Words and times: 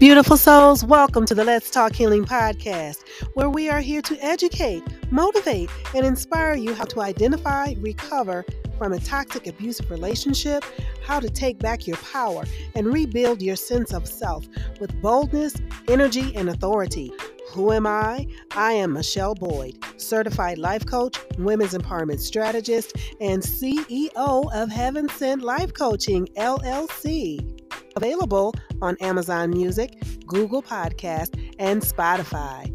Beautiful 0.00 0.36
souls, 0.36 0.84
welcome 0.84 1.24
to 1.24 1.36
the 1.36 1.44
Let's 1.44 1.70
Talk 1.70 1.94
Healing 1.94 2.24
podcast, 2.24 3.08
where 3.34 3.48
we 3.48 3.70
are 3.70 3.78
here 3.78 4.02
to 4.02 4.18
educate, 4.24 4.82
motivate, 5.12 5.70
and 5.94 6.04
inspire 6.04 6.54
you 6.56 6.74
how 6.74 6.82
to 6.86 7.00
identify, 7.00 7.74
recover 7.78 8.44
from 8.76 8.92
a 8.92 8.98
toxic, 8.98 9.46
abusive 9.46 9.88
relationship, 9.92 10.64
how 11.04 11.20
to 11.20 11.30
take 11.30 11.60
back 11.60 11.86
your 11.86 11.96
power, 11.98 12.44
and 12.74 12.92
rebuild 12.92 13.40
your 13.40 13.54
sense 13.54 13.94
of 13.94 14.08
self 14.08 14.44
with 14.80 15.00
boldness, 15.00 15.54
energy, 15.88 16.34
and 16.34 16.48
authority. 16.48 17.12
Who 17.52 17.70
am 17.70 17.86
I? 17.86 18.26
I 18.56 18.72
am 18.72 18.94
Michele 18.94 19.36
Boyd, 19.36 19.78
certified 19.96 20.58
life 20.58 20.84
coach, 20.84 21.16
women's 21.38 21.72
empowerment 21.72 22.18
strategist, 22.18 22.96
and 23.20 23.40
CEO 23.40 24.52
of 24.52 24.70
Heaven 24.70 25.08
Sent 25.08 25.42
Life 25.42 25.72
Coaching, 25.72 26.26
LLC. 26.36 27.63
Available 27.96 28.54
on 28.82 28.96
Amazon 29.00 29.50
Music, 29.50 30.02
Google 30.26 30.62
Podcast, 30.62 31.38
and 31.58 31.82
Spotify. 31.82 32.70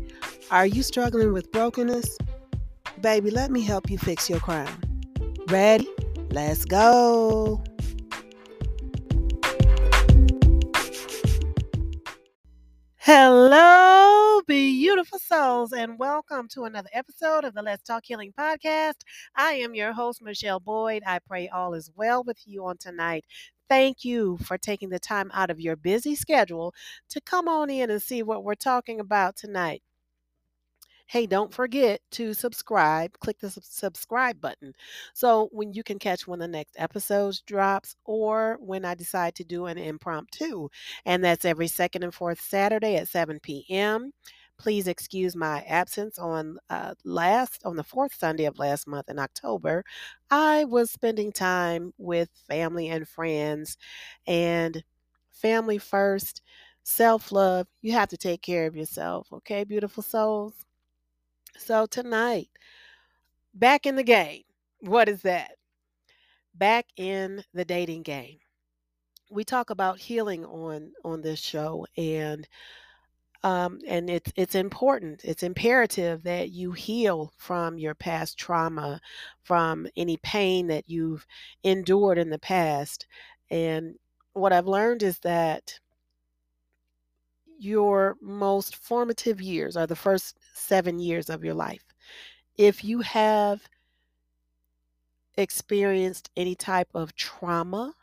Are 0.51 0.65
you 0.65 0.83
struggling 0.83 1.33
with 1.33 1.51
brokenness? 1.51 2.17
Baby, 3.01 3.31
let 3.31 3.51
me 3.51 3.61
help 3.61 3.89
you 3.89 3.97
fix 3.97 4.29
your 4.29 4.39
crown. 4.39 4.69
Ready? 5.47 5.87
Let's 6.31 6.65
go. 6.65 7.63
Hello, 12.97 14.41
beautiful 14.45 15.17
souls, 15.17 15.71
and 15.71 15.97
welcome 15.97 16.47
to 16.49 16.65
another 16.65 16.89
episode 16.93 17.43
of 17.43 17.55
the 17.55 17.61
Let's 17.63 17.81
Talk 17.81 18.03
Healing 18.05 18.33
podcast. 18.37 18.97
I 19.35 19.53
am 19.53 19.73
your 19.73 19.93
host, 19.93 20.21
Michele 20.21 20.59
Boyd. 20.59 21.01
I 21.07 21.17
pray 21.17 21.47
all 21.49 21.73
is 21.73 21.89
well 21.95 22.23
with 22.23 22.37
you 22.45 22.65
on 22.65 22.77
tonight. 22.77 23.25
Thank 23.69 24.03
you 24.03 24.37
for 24.39 24.57
taking 24.57 24.89
the 24.89 24.99
time 24.99 25.31
out 25.33 25.51
of 25.51 25.59
your 25.61 25.75
busy 25.75 26.15
schedule 26.15 26.73
to 27.09 27.21
come 27.21 27.47
on 27.47 27.69
in 27.69 27.91
and 27.91 28.01
see 28.01 28.23
what 28.23 28.43
we're 28.43 28.55
talking 28.55 28.99
about 28.99 29.37
tonight. 29.37 29.83
Hey, 31.09 31.25
don't 31.25 31.51
forget 31.51 32.01
to 32.11 32.35
subscribe. 32.35 33.17
Click 33.19 33.39
the 33.39 33.49
subscribe 33.49 34.39
button 34.39 34.73
so 35.13 35.49
when 35.51 35.73
you 35.73 35.83
can 35.83 35.97
catch 35.97 36.27
when 36.27 36.37
the 36.39 36.47
next 36.47 36.75
episodes 36.77 37.41
drops 37.41 37.95
or 38.05 38.57
when 38.59 38.85
I 38.85 38.93
decide 38.93 39.33
to 39.35 39.43
do 39.43 39.65
an 39.65 39.79
impromptu. 39.79 40.69
And 41.05 41.23
that's 41.23 41.45
every 41.45 41.67
second 41.67 42.03
and 42.03 42.13
fourth 42.13 42.41
Saturday 42.41 42.95
at 42.95 43.07
7 43.07 43.39
p.m. 43.39 44.11
Please 44.59 44.87
excuse 44.87 45.35
my 45.35 45.61
absence 45.63 46.19
on 46.19 46.59
uh, 46.69 46.93
last 47.05 47.63
on 47.65 47.77
the 47.77 47.83
fourth 47.83 48.13
Sunday 48.13 48.45
of 48.45 48.59
last 48.59 48.87
month 48.87 49.09
in 49.09 49.17
October. 49.19 49.85
I 50.29 50.65
was 50.65 50.91
spending 50.91 51.31
time 51.31 51.93
with 51.97 52.29
family 52.47 52.89
and 52.89 53.07
friends 53.07 53.77
and 54.27 54.83
family 55.31 55.77
first, 55.79 56.41
self 56.83 57.31
love. 57.31 57.67
You 57.81 57.93
have 57.93 58.09
to 58.09 58.17
take 58.17 58.41
care 58.41 58.67
of 58.67 58.75
yourself, 58.75 59.29
okay, 59.33 59.63
beautiful 59.63 60.03
souls? 60.03 60.55
So 61.57 61.85
tonight, 61.85 62.49
back 63.53 63.85
in 63.85 63.95
the 63.95 64.03
game. 64.03 64.43
What 64.81 65.09
is 65.09 65.21
that? 65.23 65.51
Back 66.53 66.85
in 66.97 67.43
the 67.53 67.65
dating 67.65 68.03
game. 68.03 68.39
We 69.31 69.43
talk 69.43 69.69
about 69.71 69.99
healing 69.99 70.45
on 70.45 70.93
on 71.03 71.21
this 71.21 71.39
show 71.39 71.85
and 71.97 72.47
um, 73.43 73.79
and 73.87 74.09
it's 74.09 74.31
it's 74.35 74.55
important. 74.55 75.23
It's 75.23 75.43
imperative 75.43 76.23
that 76.23 76.51
you 76.51 76.71
heal 76.73 77.31
from 77.37 77.77
your 77.77 77.95
past 77.95 78.37
trauma, 78.37 78.99
from 79.43 79.87
any 79.95 80.17
pain 80.17 80.67
that 80.67 80.85
you've 80.87 81.25
endured 81.63 82.17
in 82.17 82.29
the 82.29 82.39
past. 82.39 83.07
And 83.49 83.95
what 84.33 84.53
I've 84.53 84.67
learned 84.67 85.03
is 85.03 85.19
that 85.19 85.79
your 87.59 88.17
most 88.21 88.75
formative 88.77 89.41
years 89.41 89.75
are 89.77 89.87
the 89.87 89.95
first 89.95 90.37
seven 90.53 90.99
years 90.99 91.29
of 91.29 91.43
your 91.43 91.53
life. 91.53 91.83
If 92.57 92.83
you 92.83 93.01
have 93.01 93.61
experienced 95.37 96.29
any 96.35 96.55
type 96.55 96.89
of 96.93 97.15
trauma 97.15 97.93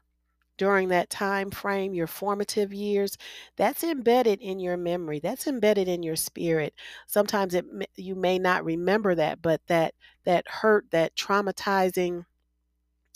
during 0.59 0.89
that 0.89 1.11
time 1.11 1.51
frame, 1.51 1.95
your 1.95 2.07
formative 2.07 2.73
years, 2.73 3.17
that's 3.57 3.85
embedded 3.85 4.41
in 4.41 4.59
your 4.59 4.77
memory. 4.77 5.19
That's 5.21 5.47
embedded 5.47 5.89
in 5.89 6.03
your 6.03 6.17
spirit. 6.17 6.75
Sometimes 7.07 7.55
it 7.55 7.65
you 7.97 8.15
may 8.15 8.39
not 8.39 8.65
remember 8.65 9.15
that, 9.15 9.43
but 9.43 9.61
that 9.69 9.95
that 10.25 10.47
hurt, 10.49 10.87
that 10.91 11.17
traumatizing 11.17 12.25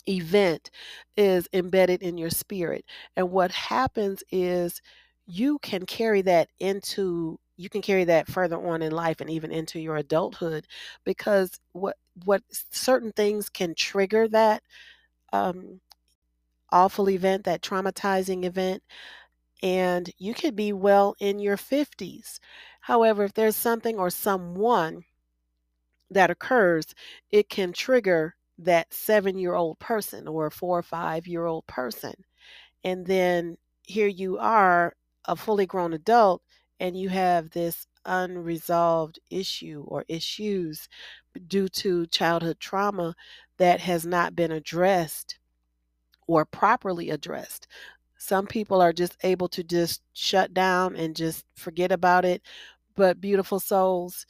event 0.07 0.69
is 1.17 1.47
embedded 1.53 2.01
in 2.01 2.17
your 2.17 2.29
spirit. 2.29 2.85
And 3.15 3.31
what 3.31 3.51
happens 3.51 4.23
is 4.31 4.81
you 5.25 5.59
can 5.59 5.85
carry 5.85 6.21
that 6.23 6.49
into 6.59 7.39
you 7.57 7.69
can 7.69 7.81
carry 7.83 8.05
that 8.05 8.27
further 8.27 8.57
on 8.57 8.81
in 8.81 8.91
life 8.91 9.21
and 9.21 9.29
even 9.29 9.51
into 9.51 9.79
your 9.79 9.95
adulthood 9.97 10.65
because 11.03 11.59
what 11.73 11.95
what 12.25 12.41
certain 12.71 13.11
things 13.11 13.49
can 13.49 13.75
trigger 13.75 14.27
that 14.27 14.63
um, 15.33 15.79
awful 16.71 17.09
event 17.09 17.43
that 17.45 17.61
traumatizing 17.61 18.45
event 18.45 18.83
and 19.63 20.11
you 20.17 20.33
could 20.33 20.55
be 20.55 20.73
well 20.73 21.15
in 21.19 21.39
your 21.39 21.57
50s 21.57 22.39
however 22.81 23.23
if 23.25 23.33
there's 23.33 23.55
something 23.55 23.97
or 23.97 24.09
someone 24.09 25.03
that 26.09 26.29
occurs 26.29 26.85
it 27.31 27.49
can 27.49 27.71
trigger 27.73 28.35
that 28.57 28.93
seven 28.93 29.37
year 29.37 29.55
old 29.55 29.79
person 29.79 30.27
or 30.27 30.49
four 30.49 30.79
or 30.79 30.83
five 30.83 31.27
year 31.27 31.45
old 31.45 31.65
person 31.67 32.13
and 32.83 33.05
then 33.05 33.57
here 33.83 34.07
you 34.07 34.37
are 34.37 34.93
a 35.25 35.35
fully 35.35 35.65
grown 35.65 35.93
adult 35.93 36.41
and 36.79 36.97
you 36.97 37.09
have 37.09 37.51
this 37.51 37.85
unresolved 38.05 39.19
issue 39.29 39.83
or 39.87 40.03
issues 40.07 40.87
due 41.47 41.67
to 41.69 42.07
childhood 42.07 42.59
trauma 42.59 43.15
that 43.57 43.79
has 43.79 44.05
not 44.05 44.35
been 44.35 44.51
addressed 44.51 45.37
or 46.35 46.45
properly 46.45 47.09
addressed. 47.09 47.67
Some 48.17 48.47
people 48.47 48.81
are 48.81 48.93
just 48.93 49.17
able 49.23 49.49
to 49.49 49.63
just 49.63 50.01
shut 50.13 50.53
down 50.53 50.95
and 50.95 51.15
just 51.15 51.45
forget 51.55 51.91
about 51.91 52.25
it. 52.25 52.41
But 52.95 53.21
beautiful 53.21 53.59
souls, 53.59 54.25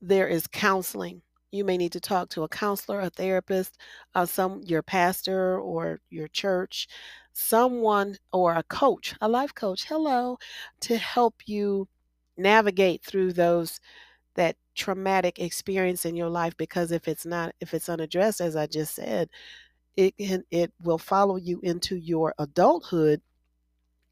there 0.00 0.28
is 0.28 0.46
counseling 0.46 1.22
you 1.52 1.64
may 1.64 1.76
need 1.76 1.92
to 1.92 2.00
talk 2.00 2.30
to 2.30 2.42
a 2.44 2.48
counselor, 2.48 3.00
a 3.00 3.10
therapist, 3.10 3.78
uh, 4.14 4.26
some 4.26 4.62
your 4.64 4.82
pastor 4.82 5.60
or 5.60 6.00
your 6.10 6.28
church, 6.28 6.88
someone 7.34 8.16
or 8.32 8.54
a 8.54 8.62
coach, 8.64 9.14
a 9.20 9.28
life 9.28 9.54
coach. 9.54 9.84
Hello, 9.86 10.38
to 10.80 10.96
help 10.96 11.34
you 11.46 11.88
navigate 12.38 13.04
through 13.04 13.34
those 13.34 13.80
that 14.36 14.56
traumatic 14.74 15.38
experience 15.38 16.06
in 16.06 16.16
your 16.16 16.30
life 16.30 16.56
because 16.56 16.92
if 16.92 17.06
it's 17.08 17.26
not 17.26 17.54
if 17.60 17.74
it's 17.74 17.90
unaddressed 17.90 18.40
as 18.40 18.56
i 18.56 18.66
just 18.66 18.94
said 18.94 19.28
it 19.96 20.16
can 20.16 20.44
it 20.50 20.72
will 20.82 20.98
follow 20.98 21.36
you 21.36 21.60
into 21.62 21.96
your 21.96 22.34
adulthood 22.38 23.20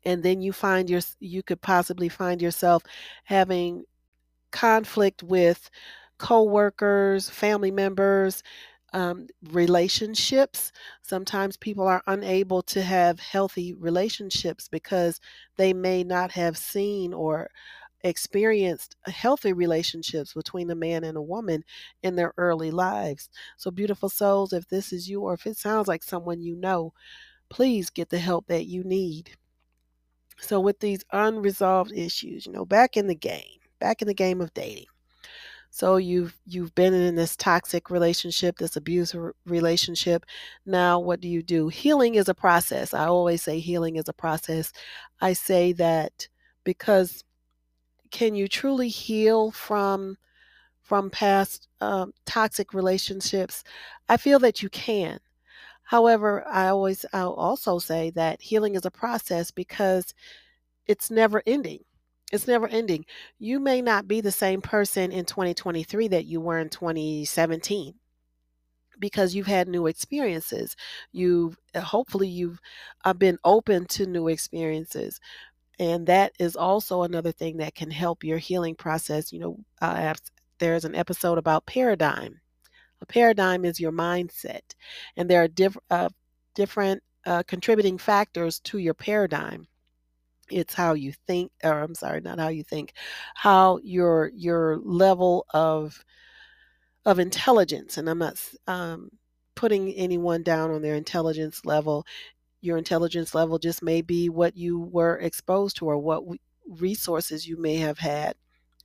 and 0.04 0.22
then 0.22 0.40
you 0.40 0.52
find 0.52 0.88
your 0.88 1.00
you 1.20 1.42
could 1.42 1.60
possibly 1.60 2.08
find 2.08 2.40
yourself 2.40 2.82
having 3.24 3.84
conflict 4.50 5.22
with 5.22 5.70
co-workers, 6.18 7.30
family 7.30 7.70
members, 7.70 8.42
um, 8.92 9.26
relationships. 9.50 10.72
Sometimes 11.02 11.56
people 11.56 11.86
are 11.86 12.02
unable 12.06 12.62
to 12.62 12.82
have 12.82 13.20
healthy 13.20 13.74
relationships 13.74 14.68
because 14.68 15.20
they 15.56 15.72
may 15.72 16.02
not 16.04 16.32
have 16.32 16.58
seen 16.58 17.14
or 17.14 17.50
experienced 18.02 18.96
healthy 19.06 19.52
relationships 19.52 20.32
between 20.34 20.70
a 20.70 20.74
man 20.74 21.04
and 21.04 21.16
a 21.16 21.22
woman 21.22 21.64
in 22.02 22.16
their 22.16 22.32
early 22.36 22.70
lives. 22.70 23.28
So, 23.56 23.70
beautiful 23.70 24.08
souls, 24.08 24.52
if 24.52 24.68
this 24.68 24.92
is 24.92 25.08
you 25.08 25.22
or 25.22 25.34
if 25.34 25.46
it 25.46 25.56
sounds 25.56 25.88
like 25.88 26.02
someone 26.02 26.40
you 26.40 26.56
know, 26.56 26.92
please 27.48 27.90
get 27.90 28.10
the 28.10 28.18
help 28.18 28.46
that 28.48 28.66
you 28.66 28.84
need. 28.84 29.30
So, 30.40 30.60
with 30.60 30.80
these 30.80 31.04
unresolved 31.12 31.92
issues, 31.92 32.46
you 32.46 32.52
know, 32.52 32.64
back 32.64 32.96
in 32.96 33.06
the 33.06 33.14
game, 33.14 33.60
back 33.78 34.02
in 34.02 34.08
the 34.08 34.14
game 34.14 34.40
of 34.40 34.54
dating, 34.54 34.86
so 35.70 35.96
you've 35.96 36.36
you've 36.46 36.74
been 36.74 36.94
in 36.94 37.14
this 37.14 37.36
toxic 37.36 37.90
relationship, 37.90 38.58
this 38.58 38.76
abusive 38.76 39.32
relationship. 39.46 40.26
Now 40.66 40.98
what 40.98 41.20
do 41.20 41.28
you 41.28 41.42
do? 41.42 41.68
Healing 41.68 42.16
is 42.16 42.28
a 42.28 42.34
process. 42.34 42.92
I 42.92 43.06
always 43.06 43.42
say 43.42 43.60
healing 43.60 43.96
is 43.96 44.08
a 44.08 44.12
process. 44.12 44.72
I 45.20 45.32
say 45.32 45.72
that 45.74 46.28
because 46.64 47.22
can 48.10 48.34
you 48.34 48.48
truly 48.48 48.88
heal 48.88 49.50
from 49.50 50.16
from 50.82 51.10
past 51.10 51.68
um, 51.80 52.12
toxic 52.26 52.74
relationships? 52.74 53.64
I 54.08 54.16
feel 54.16 54.38
that 54.40 54.62
you 54.62 54.68
can. 54.70 55.20
However, 55.84 56.46
I 56.48 56.68
always 56.68 57.04
I'll 57.12 57.34
also 57.34 57.78
say 57.78 58.10
that 58.10 58.42
healing 58.42 58.74
is 58.74 58.84
a 58.86 58.90
process 58.90 59.50
because 59.50 60.14
it's 60.86 61.10
never 61.10 61.42
ending 61.46 61.84
it's 62.30 62.46
never 62.46 62.68
ending. 62.68 63.04
You 63.38 63.58
may 63.58 63.82
not 63.82 64.06
be 64.06 64.20
the 64.20 64.32
same 64.32 64.60
person 64.60 65.12
in 65.12 65.24
2023 65.24 66.08
that 66.08 66.26
you 66.26 66.40
were 66.40 66.58
in 66.58 66.68
2017 66.68 67.94
because 68.98 69.34
you've 69.34 69.46
had 69.46 69.66
new 69.66 69.86
experiences. 69.86 70.76
You've 71.12 71.56
hopefully 71.74 72.28
you've 72.28 72.60
uh, 73.04 73.14
been 73.14 73.38
open 73.44 73.86
to 73.86 74.06
new 74.06 74.28
experiences 74.28 75.20
And 75.80 76.06
that 76.08 76.32
is 76.38 76.56
also 76.56 77.02
another 77.02 77.32
thing 77.32 77.56
that 77.56 77.74
can 77.74 77.90
help 77.90 78.22
your 78.22 78.36
healing 78.36 78.74
process. 78.74 79.32
You 79.32 79.40
know, 79.40 79.56
uh, 79.80 80.12
there's 80.58 80.84
an 80.84 80.94
episode 80.94 81.38
about 81.38 81.64
paradigm. 81.64 82.38
A 83.00 83.06
paradigm 83.06 83.64
is 83.64 83.80
your 83.80 83.90
mindset, 83.90 84.60
and 85.16 85.28
there 85.28 85.42
are 85.42 85.48
diff- 85.48 85.78
uh, 85.88 86.10
different 86.54 87.02
uh, 87.24 87.44
contributing 87.44 87.96
factors 87.96 88.60
to 88.60 88.76
your 88.76 88.92
paradigm. 88.92 89.66
It's 90.50 90.74
how 90.74 90.92
you 90.92 91.14
think, 91.26 91.50
or 91.64 91.80
I'm 91.80 91.94
sorry, 91.94 92.20
not 92.20 92.38
how 92.38 92.48
you 92.48 92.62
think, 92.62 92.92
how 93.34 93.78
your 93.82 94.30
your 94.34 94.76
level 94.80 95.46
of 95.54 96.04
of 97.06 97.18
intelligence. 97.18 97.96
And 97.96 98.10
I'm 98.10 98.18
not 98.18 98.38
um, 98.66 99.10
putting 99.54 99.94
anyone 99.94 100.42
down 100.42 100.70
on 100.70 100.82
their 100.82 100.94
intelligence 100.96 101.64
level. 101.64 102.04
Your 102.60 102.78
intelligence 102.78 103.34
level 103.34 103.58
just 103.58 103.82
may 103.82 104.02
be 104.02 104.28
what 104.28 104.56
you 104.56 104.78
were 104.80 105.16
exposed 105.18 105.76
to 105.78 105.86
or 105.86 105.98
what 105.98 106.22
resources 106.66 107.46
you 107.46 107.56
may 107.60 107.76
have 107.76 107.98
had 107.98 108.34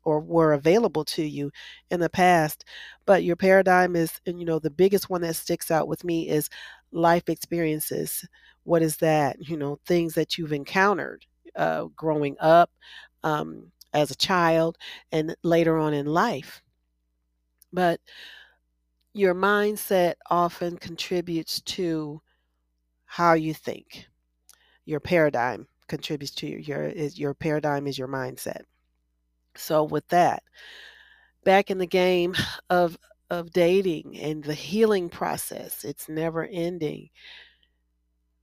or 0.03 0.19
were 0.19 0.53
available 0.53 1.03
to 1.03 1.23
you 1.23 1.51
in 1.89 1.99
the 1.99 2.09
past. 2.09 2.63
But 3.05 3.23
your 3.23 3.35
paradigm 3.35 3.95
is, 3.95 4.19
and 4.25 4.39
you 4.39 4.45
know, 4.45 4.59
the 4.59 4.69
biggest 4.69 5.09
one 5.09 5.21
that 5.21 5.35
sticks 5.35 5.71
out 5.71 5.87
with 5.87 6.03
me 6.03 6.29
is 6.29 6.49
life 6.91 7.27
experiences. 7.29 8.25
What 8.63 8.81
is 8.81 8.97
that? 8.97 9.37
You 9.39 9.57
know, 9.57 9.79
things 9.85 10.13
that 10.15 10.37
you've 10.37 10.53
encountered 10.53 11.25
uh, 11.55 11.85
growing 11.95 12.35
up 12.39 12.71
um, 13.23 13.71
as 13.93 14.11
a 14.11 14.15
child 14.15 14.77
and 15.11 15.35
later 15.43 15.77
on 15.77 15.93
in 15.93 16.05
life. 16.05 16.61
But 17.73 17.99
your 19.13 19.33
mindset 19.33 20.15
often 20.29 20.77
contributes 20.77 21.61
to 21.61 22.21
how 23.17 23.33
you 23.33 23.53
think. 23.53 24.07
Your 24.85 24.99
paradigm 25.01 25.67
contributes 25.87 26.33
to 26.35 26.47
your 26.47 26.59
your, 26.59 26.83
is, 26.85 27.19
your 27.19 27.33
paradigm 27.35 27.87
is 27.87 27.97
your 27.97 28.07
mindset. 28.09 28.63
So 29.55 29.83
with 29.83 30.07
that, 30.09 30.43
back 31.43 31.69
in 31.69 31.77
the 31.77 31.87
game 31.87 32.35
of 32.69 32.97
of 33.29 33.51
dating 33.51 34.15
and 34.19 34.43
the 34.43 34.53
healing 34.53 35.09
process, 35.09 35.83
it's 35.83 36.07
never 36.07 36.45
ending. 36.45 37.09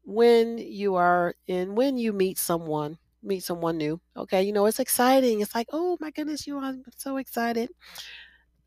When 0.04 0.58
you 0.58 0.96
are 0.96 1.34
in 1.46 1.74
when 1.74 1.96
you 1.96 2.12
meet 2.12 2.38
someone, 2.38 2.98
meet 3.22 3.42
someone 3.44 3.78
new, 3.78 4.00
okay, 4.16 4.42
you 4.42 4.52
know, 4.52 4.66
it's 4.66 4.80
exciting. 4.80 5.40
It's 5.40 5.54
like, 5.54 5.68
"Oh 5.72 5.96
my 6.00 6.10
goodness, 6.10 6.46
you 6.46 6.58
I'm 6.58 6.84
so 6.96 7.16
excited." 7.18 7.70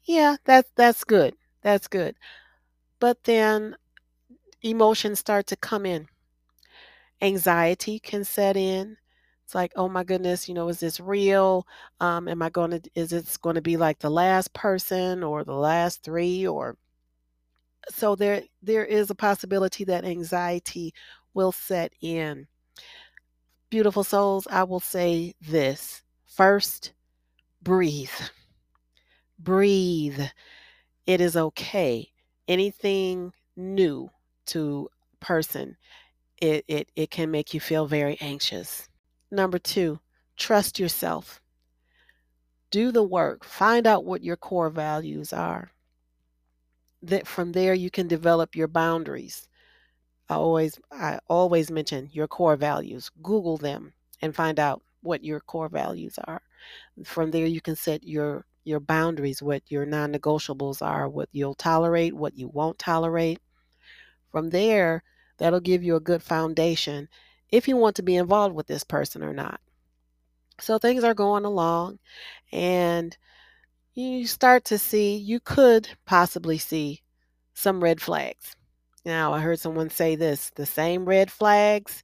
Yeah, 0.05 0.37
that's 0.45 0.69
that's 0.75 1.03
good. 1.03 1.35
That's 1.61 1.87
good. 1.87 2.15
But 2.99 3.23
then 3.25 3.75
emotions 4.61 5.19
start 5.19 5.47
to 5.47 5.55
come 5.55 5.85
in. 5.85 6.07
Anxiety 7.21 7.99
can 7.99 8.23
set 8.23 8.57
in. 8.57 8.97
It's 9.43 9.55
like, 9.55 9.71
oh 9.75 9.87
my 9.87 10.03
goodness, 10.03 10.47
you 10.49 10.55
know, 10.55 10.69
is 10.69 10.79
this 10.79 10.99
real? 10.99 11.67
Um, 11.99 12.27
am 12.27 12.41
I 12.41 12.49
going 12.49 12.71
to, 12.71 12.81
is 12.95 13.13
it 13.13 13.37
going 13.41 13.55
to 13.55 13.61
be 13.61 13.77
like 13.77 13.99
the 13.99 14.09
last 14.09 14.53
person 14.53 15.23
or 15.23 15.43
the 15.43 15.53
last 15.53 16.03
three 16.03 16.47
or 16.47 16.77
so 17.89 18.15
there 18.15 18.41
there 18.61 18.85
is 18.85 19.09
a 19.09 19.15
possibility 19.15 19.83
that 19.85 20.05
anxiety 20.05 20.93
will 21.33 21.51
set 21.51 21.93
in. 22.01 22.47
Beautiful 23.69 24.03
souls, 24.03 24.47
I 24.49 24.63
will 24.63 24.79
say 24.79 25.35
this. 25.41 26.01
First, 26.25 26.93
breathe. 27.61 28.09
Breathe. 29.37 30.21
It 31.05 31.21
is 31.21 31.35
okay. 31.35 32.11
Anything 32.47 33.33
new 33.55 34.09
to 34.47 34.89
person, 35.19 35.77
it, 36.41 36.65
it, 36.67 36.89
it 36.95 37.11
can 37.11 37.31
make 37.31 37.53
you 37.53 37.59
feel 37.59 37.87
very 37.87 38.17
anxious. 38.21 38.87
Number 39.31 39.57
two, 39.57 39.99
trust 40.37 40.79
yourself. 40.79 41.41
Do 42.71 42.91
the 42.91 43.03
work. 43.03 43.43
Find 43.43 43.87
out 43.87 44.05
what 44.05 44.23
your 44.23 44.35
core 44.37 44.69
values 44.69 45.31
are. 45.31 45.71
That 47.01 47.27
from 47.27 47.51
there 47.51 47.73
you 47.73 47.89
can 47.89 48.07
develop 48.07 48.55
your 48.55 48.67
boundaries. 48.67 49.47
I 50.27 50.35
always 50.35 50.79
I 50.91 51.19
always 51.27 51.69
mention 51.69 52.09
your 52.11 52.27
core 52.27 52.55
values. 52.55 53.11
Google 53.21 53.57
them 53.57 53.93
and 54.21 54.35
find 54.35 54.59
out 54.59 54.81
what 55.01 55.23
your 55.23 55.39
core 55.39 55.69
values 55.69 56.17
are. 56.25 56.41
From 57.03 57.31
there 57.31 57.45
you 57.45 57.61
can 57.61 57.75
set 57.75 58.03
your 58.03 58.45
your 58.63 58.79
boundaries, 58.79 59.43
what 59.43 59.61
your 59.69 59.85
non-negotiables 59.85 60.81
are, 60.81 61.07
what 61.07 61.29
you'll 61.31 61.53
tolerate, 61.53 62.15
what 62.15 62.35
you 62.35 62.47
won't 62.47 62.79
tolerate. 62.79 63.39
From 64.35 64.49
there, 64.49 65.01
that'll 65.37 65.61
give 65.61 65.81
you 65.81 65.95
a 65.95 66.01
good 66.01 66.21
foundation 66.21 67.07
if 67.51 67.69
you 67.69 67.77
want 67.77 67.95
to 67.95 68.03
be 68.03 68.17
involved 68.17 68.53
with 68.53 68.67
this 68.67 68.83
person 68.83 69.23
or 69.23 69.31
not. 69.31 69.61
So 70.59 70.77
things 70.77 71.05
are 71.05 71.13
going 71.13 71.45
along, 71.45 71.99
and 72.51 73.15
you 73.93 74.27
start 74.27 74.65
to 74.65 74.77
see, 74.77 75.15
you 75.15 75.39
could 75.39 75.87
possibly 76.05 76.57
see 76.57 77.01
some 77.53 77.81
red 77.81 78.01
flags. 78.01 78.57
Now, 79.05 79.31
I 79.31 79.39
heard 79.39 79.61
someone 79.61 79.89
say 79.89 80.17
this 80.17 80.51
the 80.55 80.65
same 80.65 81.05
red 81.05 81.31
flags 81.31 82.03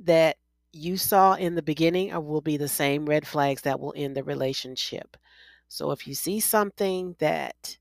that 0.00 0.38
you 0.72 0.96
saw 0.96 1.34
in 1.34 1.54
the 1.54 1.62
beginning 1.62 2.12
will 2.26 2.40
be 2.40 2.56
the 2.56 2.66
same 2.66 3.06
red 3.06 3.28
flags 3.28 3.62
that 3.62 3.78
will 3.78 3.94
end 3.96 4.16
the 4.16 4.24
relationship. 4.24 5.16
So 5.68 5.92
if 5.92 6.08
you 6.08 6.14
see 6.14 6.40
something 6.40 7.14
that 7.20 7.78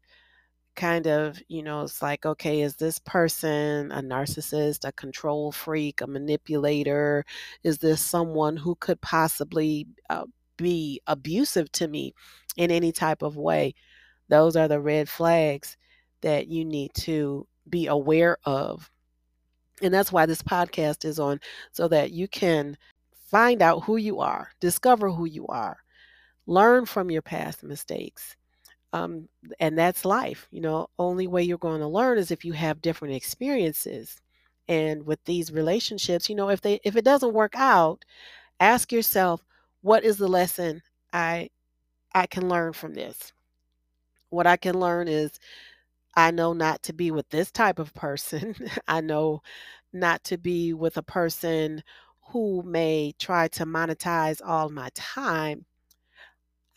kind 0.79 1.07
of, 1.07 1.41
you 1.49 1.61
know, 1.61 1.81
it's 1.81 2.01
like, 2.01 2.25
okay, 2.25 2.61
is 2.61 2.77
this 2.77 2.99
person 2.99 3.91
a 3.91 4.01
narcissist, 4.01 4.87
a 4.87 4.93
control 4.93 5.51
freak, 5.51 5.99
a 5.99 6.07
manipulator? 6.07 7.25
Is 7.63 7.77
this 7.79 8.01
someone 8.01 8.55
who 8.55 8.75
could 8.75 8.99
possibly 9.01 9.87
uh, 10.09 10.23
be 10.57 11.01
abusive 11.05 11.69
to 11.73 11.87
me 11.89 12.13
in 12.55 12.71
any 12.71 12.93
type 12.93 13.21
of 13.21 13.35
way? 13.35 13.75
Those 14.29 14.55
are 14.55 14.69
the 14.69 14.79
red 14.79 15.09
flags 15.09 15.75
that 16.21 16.47
you 16.47 16.63
need 16.63 16.93
to 16.93 17.45
be 17.69 17.87
aware 17.87 18.37
of. 18.45 18.89
And 19.81 19.93
that's 19.93 20.11
why 20.13 20.25
this 20.25 20.41
podcast 20.41 21.03
is 21.03 21.19
on, 21.19 21.41
so 21.73 21.89
that 21.89 22.11
you 22.11 22.29
can 22.29 22.77
find 23.27 23.61
out 23.61 23.83
who 23.83 23.97
you 23.97 24.21
are, 24.21 24.49
discover 24.61 25.09
who 25.09 25.25
you 25.25 25.45
are, 25.47 25.77
learn 26.47 26.85
from 26.85 27.11
your 27.11 27.21
past 27.21 27.63
mistakes, 27.63 28.37
um, 28.93 29.27
and 29.59 29.77
that's 29.77 30.05
life. 30.05 30.47
You 30.51 30.61
know, 30.61 30.87
only 30.99 31.27
way 31.27 31.43
you're 31.43 31.57
going 31.57 31.81
to 31.81 31.87
learn 31.87 32.17
is 32.17 32.31
if 32.31 32.45
you 32.45 32.53
have 32.53 32.81
different 32.81 33.15
experiences. 33.15 34.21
And 34.67 35.05
with 35.05 35.23
these 35.25 35.51
relationships, 35.51 36.29
you 36.29 36.35
know, 36.35 36.49
if 36.49 36.61
they 36.61 36.79
if 36.83 36.95
it 36.95 37.05
doesn't 37.05 37.33
work 37.33 37.53
out, 37.55 38.05
ask 38.59 38.91
yourself, 38.91 39.43
what 39.81 40.03
is 40.03 40.17
the 40.17 40.27
lesson 40.27 40.81
I 41.13 41.49
I 42.15 42.27
can 42.27 42.49
learn 42.49 42.73
from 42.73 42.93
this? 42.95 43.33
What 44.29 44.47
I 44.47 44.57
can 44.57 44.79
learn 44.79 45.07
is 45.07 45.39
I 46.15 46.31
know 46.31 46.53
not 46.53 46.83
to 46.83 46.93
be 46.93 47.11
with 47.11 47.29
this 47.29 47.51
type 47.51 47.79
of 47.79 47.93
person. 47.95 48.55
I 48.87 49.01
know 49.01 49.41
not 49.93 50.23
to 50.25 50.37
be 50.37 50.73
with 50.73 50.97
a 50.97 51.03
person 51.03 51.83
who 52.29 52.63
may 52.63 53.13
try 53.19 53.47
to 53.49 53.65
monetize 53.65 54.41
all 54.45 54.69
my 54.69 54.89
time 54.95 55.65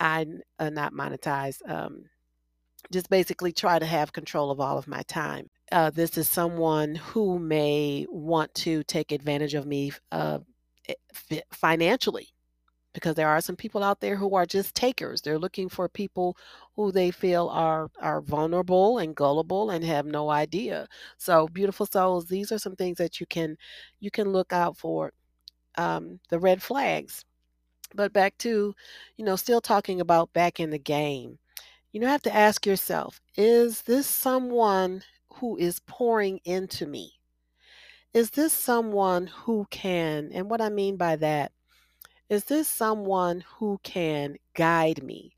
I 0.02 0.26
uh, 0.58 0.70
not 0.70 0.94
monetize, 0.94 1.58
um, 1.70 2.06
just 2.90 3.08
basically 3.08 3.52
try 3.52 3.78
to 3.78 3.86
have 3.86 4.12
control 4.12 4.50
of 4.50 4.60
all 4.60 4.76
of 4.76 4.88
my 4.88 5.02
time. 5.04 5.48
Uh, 5.70 5.90
this 5.90 6.18
is 6.18 6.28
someone 6.28 6.96
who 6.96 7.38
may 7.38 8.06
want 8.10 8.52
to 8.54 8.82
take 8.84 9.12
advantage 9.12 9.54
of 9.54 9.64
me 9.64 9.92
uh, 10.10 10.40
eh, 10.88 11.40
financially 11.52 12.28
because 12.94 13.14
there 13.14 13.28
are 13.28 13.40
some 13.40 13.56
people 13.56 13.82
out 13.84 14.00
there 14.00 14.16
who 14.16 14.34
are 14.34 14.44
just 14.44 14.74
takers. 14.74 15.22
They're 15.22 15.38
looking 15.38 15.68
for 15.68 15.88
people 15.88 16.36
who 16.76 16.92
they 16.92 17.12
feel 17.12 17.48
are 17.50 17.88
are 18.00 18.20
vulnerable 18.22 18.98
and 18.98 19.14
gullible 19.14 19.70
and 19.70 19.84
have 19.84 20.06
no 20.06 20.30
idea. 20.30 20.88
So, 21.16 21.46
beautiful 21.48 21.86
souls, 21.86 22.26
these 22.26 22.50
are 22.52 22.58
some 22.58 22.76
things 22.76 22.98
that 22.98 23.20
you 23.20 23.26
can 23.26 23.56
you 24.00 24.10
can 24.10 24.32
look 24.32 24.52
out 24.52 24.76
for. 24.76 25.12
Um, 25.78 26.20
the 26.28 26.38
red 26.38 26.62
flags. 26.62 27.24
But 27.94 28.12
back 28.12 28.38
to, 28.38 28.74
you 29.16 29.24
know, 29.24 29.36
still 29.36 29.60
talking 29.60 30.00
about 30.00 30.32
back 30.32 30.60
in 30.60 30.70
the 30.70 30.78
game, 30.78 31.38
you 31.92 32.00
know, 32.00 32.08
have 32.08 32.22
to 32.22 32.34
ask 32.34 32.66
yourself 32.66 33.20
is 33.36 33.82
this 33.82 34.06
someone 34.06 35.02
who 35.34 35.56
is 35.56 35.80
pouring 35.80 36.40
into 36.44 36.86
me? 36.86 37.14
Is 38.14 38.30
this 38.30 38.52
someone 38.52 39.26
who 39.26 39.66
can, 39.70 40.30
and 40.32 40.50
what 40.50 40.60
I 40.60 40.68
mean 40.68 40.96
by 40.96 41.16
that, 41.16 41.52
is 42.28 42.44
this 42.44 42.68
someone 42.68 43.44
who 43.58 43.78
can 43.82 44.36
guide 44.54 45.02
me? 45.02 45.36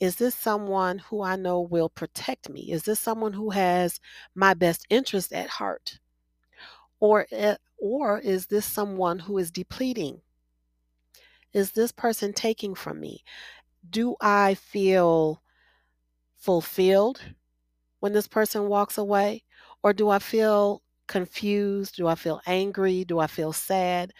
Is 0.00 0.16
this 0.16 0.34
someone 0.34 0.98
who 0.98 1.22
I 1.22 1.36
know 1.36 1.60
will 1.60 1.88
protect 1.88 2.48
me? 2.48 2.70
Is 2.70 2.84
this 2.84 3.00
someone 3.00 3.32
who 3.32 3.50
has 3.50 4.00
my 4.34 4.54
best 4.54 4.86
interest 4.90 5.32
at 5.32 5.48
heart? 5.48 5.98
Or, 7.00 7.26
eh, 7.32 7.56
or 7.78 8.18
is 8.18 8.46
this 8.46 8.64
someone 8.66 9.18
who 9.20 9.38
is 9.38 9.50
depleting 9.50 10.20
is 11.52 11.72
this 11.72 11.92
person 11.92 12.32
taking 12.32 12.74
from 12.74 13.00
me? 13.00 13.24
Do 13.88 14.16
I 14.20 14.54
feel 14.54 15.42
fulfilled 16.36 17.20
when 18.00 18.12
this 18.12 18.28
person 18.28 18.68
walks 18.68 18.98
away? 18.98 19.44
Or 19.82 19.92
do 19.92 20.08
I 20.08 20.18
feel 20.18 20.82
confused? 21.06 21.96
Do 21.96 22.06
I 22.06 22.14
feel 22.14 22.40
angry? 22.46 23.04
Do 23.04 23.18
I 23.18 23.26
feel 23.26 23.52
sad 23.52 24.12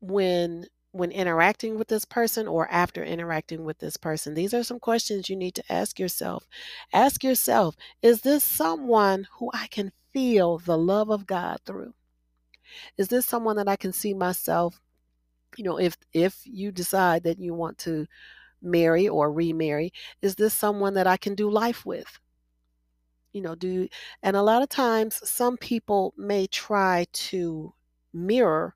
when 0.00 0.66
when 0.92 1.10
interacting 1.12 1.78
with 1.78 1.88
this 1.88 2.06
person 2.06 2.48
or 2.48 2.66
after 2.70 3.04
interacting 3.04 3.64
with 3.64 3.78
this 3.78 3.96
person? 3.96 4.34
These 4.34 4.54
are 4.54 4.62
some 4.62 4.80
questions 4.80 5.28
you 5.28 5.36
need 5.36 5.54
to 5.56 5.72
ask 5.72 5.98
yourself. 5.98 6.46
Ask 6.92 7.22
yourself, 7.22 7.76
is 8.02 8.22
this 8.22 8.42
someone 8.42 9.28
who 9.38 9.50
I 9.52 9.66
can 9.68 9.92
feel 10.12 10.58
the 10.58 10.78
love 10.78 11.10
of 11.10 11.26
God 11.26 11.60
through? 11.66 11.94
Is 12.96 13.08
this 13.08 13.26
someone 13.26 13.56
that 13.56 13.68
I 13.68 13.76
can 13.76 13.92
see 13.92 14.14
myself, 14.14 14.80
you 15.56 15.64
know, 15.64 15.78
if 15.78 15.96
if 16.12 16.40
you 16.44 16.72
decide 16.72 17.22
that 17.24 17.38
you 17.38 17.54
want 17.54 17.78
to 17.78 18.06
marry 18.62 19.08
or 19.08 19.32
remarry, 19.32 19.92
is 20.22 20.36
this 20.36 20.54
someone 20.54 20.94
that 20.94 21.06
I 21.08 21.16
can 21.18 21.34
do 21.36 21.50
life 21.50 21.86
with? 21.86 22.20
You 23.32 23.40
know, 23.42 23.54
do 23.54 23.88
and 24.22 24.36
a 24.36 24.42
lot 24.42 24.62
of 24.62 24.68
times 24.68 25.20
some 25.28 25.56
people 25.56 26.12
may 26.18 26.46
try 26.46 27.06
to 27.12 27.72
mirror 28.12 28.74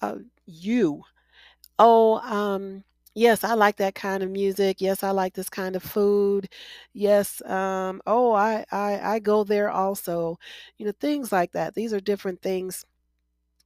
uh, 0.00 0.16
you 0.46 1.02
Oh, 1.80 2.18
um, 2.20 2.84
yes, 3.14 3.44
I 3.44 3.54
like 3.54 3.76
that 3.78 3.94
kind 3.96 4.22
of 4.22 4.30
music. 4.30 4.80
Yes, 4.80 5.02
I 5.02 5.10
like 5.12 5.34
this 5.34 5.50
kind 5.50 5.76
of 5.76 5.82
food. 5.82 6.48
Yes, 6.94 7.42
um, 7.46 8.02
oh, 8.06 8.32
I, 8.34 8.64
I 8.72 9.00
I 9.16 9.20
go 9.20 9.44
there 9.44 9.70
also. 9.70 10.38
You 10.78 10.86
know, 10.86 10.92
things 11.00 11.32
like 11.32 11.52
that. 11.52 11.74
These 11.74 11.92
are 11.94 12.00
different 12.00 12.42
things 12.42 12.84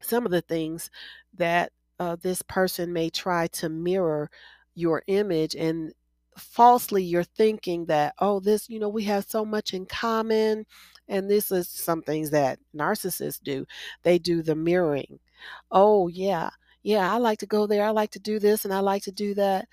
some 0.02 0.26
of 0.26 0.32
the 0.32 0.42
things 0.42 0.90
that 1.34 1.72
uh, 1.98 2.16
this 2.16 2.42
person 2.42 2.92
may 2.92 3.10
try 3.10 3.46
to 3.48 3.68
mirror 3.68 4.30
your 4.74 5.02
image 5.06 5.54
and 5.54 5.92
falsely 6.36 7.02
you're 7.02 7.24
thinking 7.24 7.86
that 7.86 8.14
oh 8.18 8.38
this 8.40 8.68
you 8.68 8.78
know 8.78 8.90
we 8.90 9.04
have 9.04 9.24
so 9.26 9.44
much 9.44 9.72
in 9.72 9.86
common 9.86 10.66
and 11.08 11.30
this 11.30 11.50
is 11.50 11.68
some 11.68 12.02
things 12.02 12.30
that 12.30 12.58
narcissists 12.74 13.40
do. 13.42 13.64
They 14.02 14.18
do 14.18 14.42
the 14.42 14.54
mirroring. 14.56 15.18
Oh 15.70 16.08
yeah 16.08 16.50
yeah 16.82 17.12
i 17.12 17.16
like 17.18 17.38
to 17.40 17.46
go 17.46 17.66
there 17.66 17.84
i 17.84 17.90
like 17.90 18.10
to 18.12 18.20
do 18.20 18.38
this 18.38 18.64
and 18.64 18.72
i 18.74 18.80
like 18.80 19.02
to 19.04 19.12
do 19.12 19.34
that. 19.34 19.68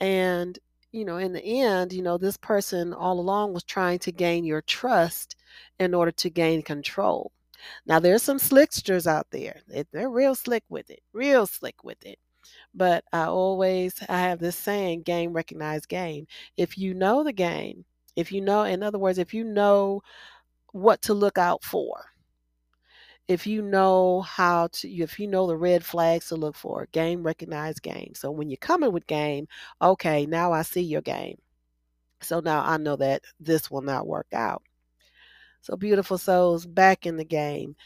And 0.00 0.58
you 0.92 1.04
know 1.04 1.18
in 1.18 1.32
the 1.32 1.42
end 1.44 1.92
you 1.92 2.02
know 2.02 2.18
this 2.18 2.36
person 2.38 2.94
all 2.94 3.20
along 3.20 3.52
was 3.52 3.64
trying 3.64 3.98
to 4.00 4.12
gain 4.12 4.44
your 4.44 4.62
trust 4.62 5.36
in 5.78 5.94
order 5.94 6.12
to 6.12 6.30
gain 6.30 6.62
control 6.62 7.32
now 7.86 7.98
there's 8.00 8.22
some 8.22 8.38
slicksters 8.38 9.06
out 9.06 9.26
there. 9.30 9.60
They- 9.68 9.84
They're 9.92 10.10
real 10.10 10.34
slick 10.34 10.64
with 10.68 10.90
it, 10.90 11.00
real 11.12 11.46
slick 11.46 11.84
with 11.84 12.04
it. 12.06 12.18
But 12.74 13.04
I 13.12 13.24
always 13.26 13.94
I 14.08 14.20
have 14.20 14.38
this 14.40 14.56
saying, 14.56 15.02
game 15.02 15.32
recognize 15.32 15.86
game. 15.86 16.26
If 16.56 16.78
you 16.78 16.94
know 16.94 17.24
the 17.24 17.32
game, 17.32 17.84
if 18.16 18.32
you 18.32 18.40
know, 18.40 18.64
in 18.64 18.82
other 18.82 18.98
words, 18.98 19.18
if 19.18 19.34
you 19.34 19.44
know 19.44 20.02
what 20.72 21.02
to 21.02 21.14
look 21.14 21.38
out 21.38 21.64
for, 21.64 22.06
if 23.28 23.46
you 23.46 23.62
know 23.62 24.20
how 24.22 24.68
to, 24.68 24.88
if 24.88 25.18
you 25.18 25.26
know 25.26 25.46
the 25.46 25.56
red 25.56 25.84
flags 25.84 26.28
to 26.28 26.36
look 26.36 26.54
for, 26.56 26.86
game 26.92 27.22
recognize 27.22 27.80
game. 27.80 28.12
So 28.14 28.30
when 28.30 28.50
you're 28.50 28.56
coming 28.58 28.92
with 28.92 29.06
game, 29.06 29.48
okay, 29.82 30.26
now 30.26 30.52
I 30.52 30.62
see 30.62 30.82
your 30.82 31.02
game. 31.02 31.38
So 32.20 32.40
now 32.40 32.62
I 32.64 32.76
know 32.78 32.96
that 32.96 33.22
this 33.40 33.70
will 33.70 33.82
not 33.82 34.06
work 34.06 34.28
out. 34.34 34.62
So 35.66 35.76
beautiful 35.76 36.18
souls 36.18 36.66
back 36.66 37.06
in 37.06 37.16
the 37.16 37.24
game. 37.24 37.76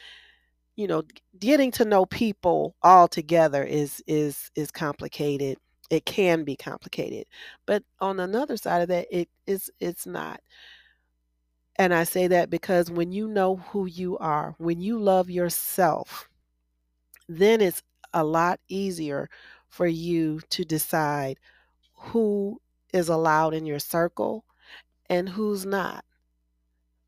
you 0.77 0.89
know 0.89 1.03
getting 1.41 1.71
to 1.73 1.85
know 1.85 2.07
people 2.07 2.77
all 2.83 3.09
together 3.09 3.65
is 3.65 4.03
is 4.09 4.51
is 4.57 4.71
complicated. 4.73 5.59
It 5.91 6.07
can 6.07 6.45
be 6.45 6.57
complicated. 6.57 7.27
But 7.67 7.85
on 8.01 8.21
another 8.21 8.57
side 8.59 8.83
of 8.83 8.89
that 8.91 9.09
it 9.13 9.29
is 9.47 9.71
it's 9.81 10.07
not. 10.07 10.41
And 11.77 11.93
i 11.95 12.05
say 12.05 12.29
that 12.29 12.51
because 12.51 12.91
when 12.93 13.11
you 13.13 13.27
know 13.27 13.57
who 13.57 13.87
you 13.87 14.17
are 14.19 14.55
when 14.59 14.81
you 14.81 14.99
love 15.01 15.31
yourself 15.31 16.29
then 17.29 17.61
it's 17.61 17.83
a 18.13 18.25
lot 18.25 18.61
easier 18.69 19.29
for 19.69 19.87
you 19.87 20.41
to 20.51 20.65
decide 20.65 21.39
who 21.95 22.61
is 22.93 23.09
allowed 23.09 23.55
in 23.55 23.67
your 23.67 23.79
circle 23.81 24.45
and 25.11 25.29
who's 25.29 25.67
not 25.67 26.05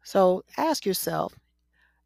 so 0.05 0.43
ask 0.57 0.85
yourself 0.87 1.35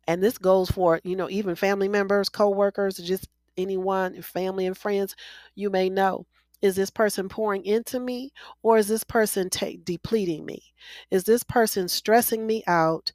and 0.08 0.22
this 0.22 0.38
goes 0.38 0.70
for 0.70 1.00
you 1.04 1.16
know 1.16 1.30
even 1.30 1.54
family 1.54 1.88
members 1.88 2.28
co-workers 2.28 2.96
just 2.96 3.28
anyone 3.56 4.14
your 4.14 4.22
family 4.22 4.66
and 4.66 4.76
friends 4.76 5.14
you 5.54 5.70
may 5.70 5.88
know 5.88 6.26
is 6.62 6.74
this 6.76 6.90
person 6.90 7.28
pouring 7.28 7.64
into 7.64 8.00
me 8.00 8.32
or 8.62 8.78
is 8.78 8.88
this 8.88 9.04
person 9.04 9.50
ta- 9.50 9.76
depleting 9.84 10.44
me? 10.44 10.62
Is 11.10 11.24
this 11.24 11.42
person 11.44 11.88
stressing 11.88 12.46
me 12.46 12.62
out 12.66 13.12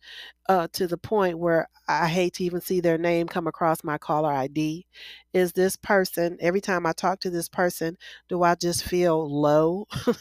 uh, 0.49 0.67
to 0.73 0.87
the 0.87 0.97
point 0.97 1.37
where 1.37 1.67
i 1.87 2.07
hate 2.07 2.33
to 2.33 2.43
even 2.43 2.59
see 2.61 2.79
their 2.79 2.97
name 2.97 3.27
come 3.27 3.47
across 3.47 3.83
my 3.83 3.97
caller 3.97 4.31
id 4.33 4.85
is 5.33 5.53
this 5.53 5.75
person 5.77 6.35
every 6.41 6.59
time 6.61 6.85
i 6.85 6.91
talk 6.91 7.19
to 7.19 7.29
this 7.29 7.47
person 7.47 7.95
do 8.27 8.43
i 8.43 8.55
just 8.55 8.83
feel 8.83 9.29
low? 9.41 9.85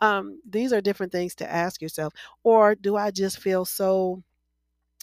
Um, 0.00 0.40
these 0.48 0.72
are 0.72 0.80
different 0.80 1.12
things 1.12 1.34
to 1.36 1.50
ask 1.50 1.82
yourself. 1.82 2.12
Or 2.44 2.74
do 2.74 2.96
i 2.96 3.10
just 3.10 3.38
feel 3.38 3.64
so 3.64 4.22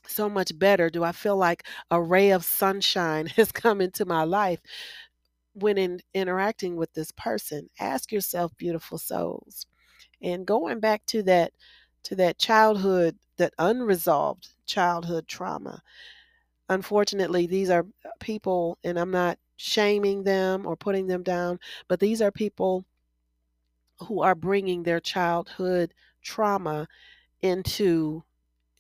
so 0.08 0.30
much 0.30 0.58
better? 0.60 0.90
Do 0.90 1.04
I 1.04 1.12
feel 1.12 1.36
like 1.38 1.66
a 1.92 2.02
ray 2.02 2.32
of 2.32 2.44
sunshine 2.46 3.26
has 3.38 3.52
come 3.52 3.82
into 3.82 4.06
my 4.06 4.24
life 4.24 4.60
when 5.56 5.78
in 5.80 6.02
interacting 6.14 6.78
with 6.78 6.94
this 6.94 7.12
person? 7.12 7.70
Ask 7.80 8.12
yourself, 8.12 8.56
beautiful 8.58 9.00
souls. 9.00 9.68
And 10.22 10.46
going 10.48 10.80
back 10.82 11.06
to 11.08 11.24
that 11.24 11.54
to 12.04 12.16
that 12.18 12.38
childhood, 12.38 13.18
that 13.38 13.54
unresolved 13.60 14.50
childhood 14.68 15.28
trauma. 15.28 15.82
Unfortunately, 16.70 17.48
these 17.48 17.70
are 17.70 17.88
people 18.20 18.78
and 18.84 19.00
I'm 19.00 19.12
not 19.12 19.40
shaming 19.58 20.24
them 20.24 20.68
or 20.68 20.76
putting 20.76 21.08
them 21.08 21.24
down, 21.24 21.60
but 21.88 22.00
these 22.00 22.22
are 22.22 22.32
people 22.32 22.86
who 24.00 24.22
are 24.22 24.36
bringing 24.36 24.84
their 24.84 25.00
childhood 25.00 25.94
trauma 26.22 26.88
into 27.42 28.24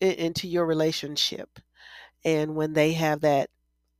into 0.01 0.47
your 0.47 0.65
relationship 0.65 1.59
and 2.25 2.55
when 2.55 2.73
they 2.73 2.93
have 2.93 3.21
that 3.21 3.49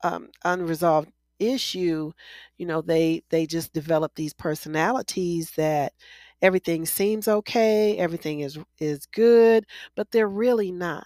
um, 0.04 0.30
unresolved 0.44 1.10
issue 1.40 2.12
you 2.58 2.66
know 2.66 2.82
they 2.82 3.22
they 3.30 3.46
just 3.46 3.74
develop 3.74 4.14
these 4.16 4.34
personalities 4.34 5.52
that 5.58 5.94
everything 6.42 6.86
seems 6.86 7.28
okay 7.28 7.98
everything 7.98 8.42
is 8.42 8.58
is 8.80 9.06
good 9.08 9.66
but 9.96 10.12
they're 10.12 10.28
really 10.28 10.72
not. 10.72 11.06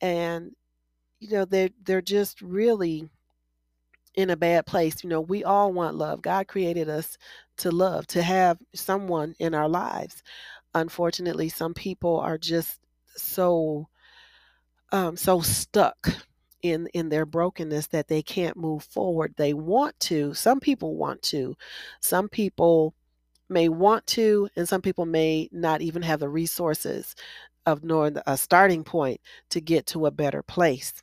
And 0.00 0.52
you 1.20 1.30
know 1.30 1.44
they're 1.44 1.70
they're 1.84 2.02
just 2.02 2.42
really 2.42 3.08
in 4.14 4.30
a 4.30 4.36
bad 4.36 4.66
place. 4.66 5.02
You 5.04 5.10
know 5.10 5.20
we 5.20 5.44
all 5.44 5.72
want 5.72 5.96
love. 5.96 6.22
God 6.22 6.48
created 6.48 6.88
us 6.88 7.16
to 7.58 7.70
love 7.70 8.06
to 8.08 8.22
have 8.22 8.58
someone 8.74 9.34
in 9.38 9.54
our 9.54 9.68
lives. 9.68 10.22
Unfortunately 10.74 11.48
some 11.48 11.74
people 11.74 12.18
are 12.20 12.38
just 12.38 12.80
so 13.16 13.88
um, 14.92 15.16
so 15.16 15.40
stuck 15.40 16.08
in 16.70 16.88
in 16.88 17.08
their 17.08 17.26
brokenness 17.26 17.88
that 17.88 18.08
they 18.08 18.22
can't 18.22 18.56
move 18.56 18.84
forward. 18.84 19.34
They 19.36 19.54
want 19.54 19.98
to. 20.00 20.34
Some 20.34 20.60
people 20.60 20.96
want 20.96 21.22
to. 21.22 21.56
Some 22.00 22.28
people 22.28 22.94
may 23.48 23.68
want 23.68 24.06
to, 24.08 24.48
and 24.56 24.68
some 24.68 24.82
people 24.82 25.06
may 25.06 25.48
not 25.52 25.82
even 25.82 26.02
have 26.02 26.20
the 26.20 26.28
resources 26.28 27.14
of 27.66 27.84
knowing 27.84 28.16
a 28.26 28.36
starting 28.36 28.84
point 28.84 29.20
to 29.50 29.60
get 29.60 29.86
to 29.88 30.06
a 30.06 30.10
better 30.10 30.42
place. 30.42 30.94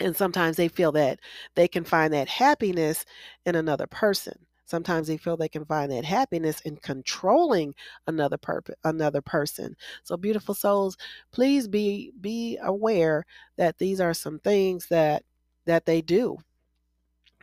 And 0.00 0.16
sometimes 0.16 0.56
they 0.56 0.68
feel 0.68 0.92
that 0.92 1.20
they 1.54 1.68
can 1.68 1.84
find 1.84 2.12
that 2.12 2.28
happiness 2.28 3.04
in 3.46 3.54
another 3.54 3.86
person. 3.86 4.46
Sometimes 4.66 5.08
they 5.08 5.16
feel 5.16 5.36
they 5.36 5.48
can 5.48 5.64
find 5.64 5.92
that 5.92 6.04
happiness 6.04 6.60
in 6.60 6.76
controlling 6.76 7.74
another 8.06 8.38
another 8.84 9.20
person. 9.20 9.76
So 10.04 10.16
beautiful 10.16 10.54
souls, 10.54 10.96
please 11.32 11.68
be 11.68 12.12
be 12.20 12.58
aware 12.62 13.24
that 13.56 13.78
these 13.78 14.00
are 14.00 14.14
some 14.14 14.38
things 14.38 14.86
that 14.88 15.22
that 15.66 15.86
they 15.86 16.00
do. 16.00 16.38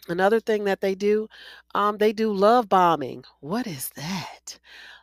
Another 0.07 0.39
thing 0.39 0.63
that 0.65 0.81
they 0.81 0.95
do, 0.95 1.27
um, 1.75 1.97
they 1.97 2.11
do 2.11 2.33
love 2.33 2.67
bombing. 2.67 3.23
What 3.39 3.67
is 3.67 3.89
that? 3.95 4.59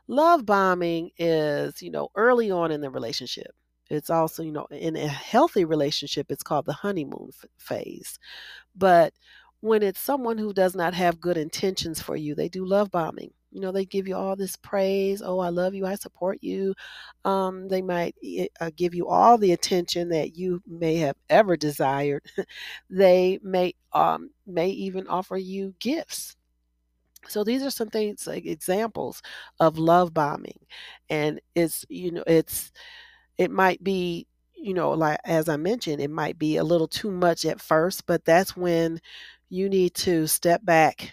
Love 0.09 0.45
bombing 0.45 1.11
is, 1.19 1.81
you 1.83 1.91
know, 1.91 2.09
early 2.17 2.51
on 2.51 2.73
in 2.73 2.81
the 2.81 2.91
relationship. 2.91 3.53
It's 3.91 4.11
also, 4.11 4.43
you 4.43 4.53
know, 4.53 4.67
in 4.71 4.97
a 4.97 5.07
healthy 5.07 5.65
relationship, 5.65 6.27
it's 6.31 6.43
called 6.43 6.67
the 6.67 6.73
honeymoon 6.73 7.31
phase. 7.59 8.19
But 8.77 9.15
when 9.61 9.83
it's 9.83 10.01
someone 10.01 10.39
who 10.39 10.53
does 10.53 10.75
not 10.77 10.95
have 10.95 11.21
good 11.21 11.37
intentions 11.37 12.01
for 12.01 12.17
you, 12.17 12.35
they 12.35 12.49
do 12.49 12.65
love 12.65 12.91
bombing. 12.91 13.33
You 13.51 13.61
know, 13.63 13.73
they 13.73 13.87
give 13.87 14.07
you 14.07 14.15
all 14.15 14.37
this 14.37 14.57
praise. 14.57 15.23
Oh, 15.25 15.39
I 15.41 15.49
love 15.49 15.75
you. 15.75 15.87
I 15.87 15.95
support 15.97 16.39
you. 16.43 16.75
Um, 17.25 17.69
they 17.69 17.81
might 17.83 18.15
eh, 18.23 18.47
uh, 18.61 18.71
give 18.77 18.95
you 18.95 19.09
all 19.09 19.39
the 19.39 19.53
attention 19.53 20.11
that 20.11 20.37
you 20.37 20.63
may 20.67 20.97
have 20.97 21.17
ever 21.31 21.57
desired. 21.57 22.23
they 22.91 23.39
may 23.43 23.75
um, 23.93 24.31
may 24.47 24.69
even 24.69 25.09
offer 25.09 25.37
you 25.39 25.75
gifts. 25.81 26.37
So 27.29 27.45
these 27.45 27.63
are 27.63 27.71
some 27.71 27.89
things 27.89 28.27
like 28.27 28.47
examples 28.47 29.23
of 29.61 29.79
love 29.79 30.15
bombing, 30.15 30.59
and 31.11 31.41
it's 31.55 31.85
you 31.89 32.11
know 32.13 32.25
it's 32.27 32.73
it 33.39 33.51
might 33.51 33.83
be 33.85 34.27
you 34.57 34.75
know 34.75 34.93
like 34.93 35.21
as 35.25 35.49
I 35.49 35.57
mentioned, 35.57 36.01
it 36.03 36.11
might 36.11 36.39
be 36.39 36.57
a 36.57 36.65
little 36.65 36.89
too 36.89 37.11
much 37.11 37.45
at 37.47 37.61
first, 37.61 38.07
but 38.07 38.25
that's 38.25 38.57
when 38.57 39.01
you 39.49 39.69
need 39.69 39.95
to 39.95 40.27
step 40.27 40.65
back 40.65 41.13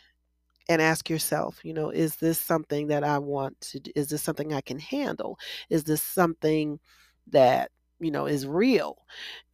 and 0.68 0.82
ask 0.82 1.10
yourself, 1.10 1.60
you 1.64 1.74
know, 1.74 1.90
is 1.90 2.16
this 2.16 2.40
something 2.40 2.88
that 2.88 3.04
I 3.04 3.20
want 3.20 3.60
to? 3.62 3.82
Is 3.96 4.08
this 4.10 4.22
something 4.22 4.54
I 4.54 4.62
can 4.62 4.80
handle? 4.80 5.38
Is 5.70 5.84
this 5.84 6.02
something 6.02 6.80
that, 7.28 7.72
you 8.00 8.12
know, 8.12 8.26
is 8.26 8.48
real? 8.48 8.98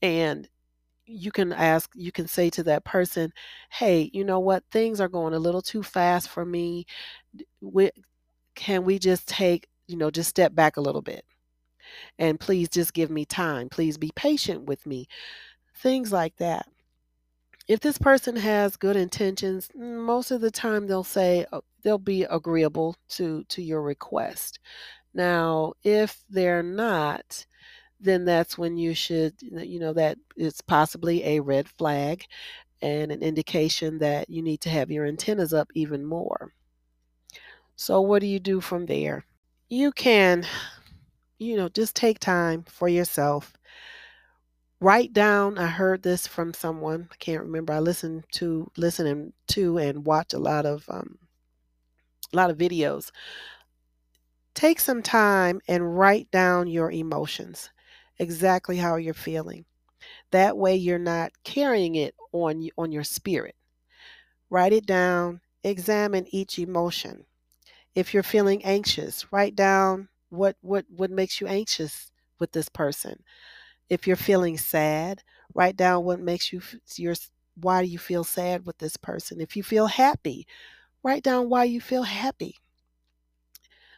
And 0.02 0.48
you 1.06 1.32
can 1.32 1.52
ask, 1.52 1.90
you 1.94 2.12
can 2.12 2.28
say 2.28 2.50
to 2.52 2.64
that 2.64 2.86
person, 2.86 3.34
hey, 3.70 4.10
you 4.14 4.24
know 4.24 4.40
what? 4.40 4.64
Things 4.72 5.02
are 5.02 5.10
going 5.10 5.34
a 5.34 5.40
little 5.40 5.62
too 5.62 5.84
fast 5.84 6.30
for 6.30 6.46
me. 6.46 6.86
We, 7.60 7.92
can 8.56 8.86
we 8.86 8.98
just 8.98 9.28
take, 9.28 9.68
you 9.88 9.98
know, 9.98 10.12
just 10.12 10.30
step 10.30 10.56
back 10.56 10.78
a 10.78 10.82
little 10.82 11.02
bit? 11.02 11.26
And 12.18 12.40
please 12.40 12.70
just 12.70 12.94
give 12.94 13.12
me 13.12 13.26
time. 13.26 13.68
Please 13.68 13.98
be 13.98 14.12
patient 14.16 14.64
with 14.64 14.86
me. 14.86 15.08
Things 15.76 16.12
like 16.14 16.38
that 16.38 16.68
if 17.68 17.80
this 17.80 17.98
person 17.98 18.36
has 18.36 18.76
good 18.76 18.96
intentions, 18.96 19.70
most 19.76 20.32
of 20.32 20.42
the 20.42 20.52
time 20.52 20.88
they'll 20.88 21.04
say 21.04 21.46
uh, 21.52 21.62
they'll 21.84 21.98
be 21.98 22.24
agreeable 22.24 22.96
to 23.10 23.44
to 23.46 23.62
your 23.62 23.82
request. 23.82 24.60
Now, 25.14 25.74
if 25.84 26.24
they're 26.30 26.64
not, 26.64 27.46
then 28.00 28.26
that's 28.26 28.58
when 28.58 28.78
you 28.78 28.94
should 28.94 29.36
you 29.42 29.80
know 29.80 29.94
that 29.94 30.18
it's 30.36 30.62
possibly 30.62 31.24
a 31.26 31.40
red 31.40 31.70
flag 31.70 32.26
and 32.82 33.12
an 33.12 33.22
indication 33.22 34.00
that 34.00 34.30
you 34.30 34.42
need 34.42 34.62
to 34.62 34.70
have 34.70 34.92
your 34.92 35.06
antennas 35.06 35.54
up 35.54 35.70
even 35.76 36.06
more. 36.06 36.54
So 37.76 38.02
what 38.02 38.22
do 38.22 38.28
you 38.28 38.40
do 38.40 38.62
from 38.62 38.86
there? 38.86 39.26
You 39.70 39.92
can 39.92 40.46
you 41.40 41.58
know 41.58 41.70
just 41.70 41.96
take 41.96 42.20
time 42.20 42.64
for 42.64 42.88
yourself 42.88 43.54
write 44.82 45.14
down 45.14 45.58
i 45.58 45.68
heard 45.68 46.04
this 46.04 46.28
from 46.28 46.54
someone 46.54 47.08
i 47.12 47.16
can't 47.18 47.44
remember 47.44 47.72
i 47.72 47.80
listened 47.80 48.24
to 48.32 48.70
listening 48.76 49.32
to 49.48 49.78
and 49.78 50.06
watch 50.06 50.34
a 50.34 50.40
lot 50.40 50.66
of 50.66 50.84
um, 50.90 51.18
a 52.34 52.38
lot 52.38 52.50
of 52.50 52.58
videos. 52.58 53.12
Take 54.54 54.80
some 54.80 55.02
time 55.02 55.62
and 55.68 55.98
write 55.98 56.30
down 56.32 56.68
your 56.68 56.92
emotions 56.92 57.70
exactly 58.20 58.78
how 58.78 58.96
you're 58.98 59.14
feeling. 59.14 59.66
That 60.32 60.58
way 60.58 60.76
you're 60.76 61.00
not 61.00 61.32
carrying 61.44 61.96
it 61.96 62.16
on 62.32 62.70
on 62.78 62.92
your 62.92 63.04
spirit. 63.04 63.56
Write 64.50 64.74
it 64.74 64.86
down 64.86 65.42
examine 65.64 66.26
each 66.30 66.60
emotion. 66.60 67.26
If 67.96 68.14
you're 68.14 68.24
feeling 68.24 68.64
anxious 68.66 69.32
write 69.32 69.56
down 69.56 70.10
what 70.30 70.56
what 70.62 70.86
what 70.90 71.12
makes 71.12 71.42
you 71.42 71.48
anxious 71.48 72.12
with 72.40 72.52
this 72.52 72.70
person 72.70 73.24
if 73.92 74.08
you're 74.08 74.16
feeling 74.16 74.58
sad, 74.58 75.22
write 75.54 75.76
down 75.76 76.06
what 76.06 76.22
makes 76.22 76.54
you 76.54 76.62
your 76.96 77.14
why 77.56 77.84
do 77.84 77.90
you 77.90 78.00
feel 78.00 78.24
sad 78.24 78.66
with 78.66 78.78
this 78.78 78.96
person. 78.96 79.42
If 79.42 79.58
you 79.58 79.64
feel 79.64 79.88
happy, 79.88 80.48
write 81.04 81.24
down 81.24 81.50
why 81.50 81.66
you 81.66 81.82
feel 81.82 82.04
happy. 82.04 82.56